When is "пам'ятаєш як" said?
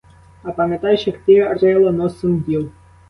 0.51-1.17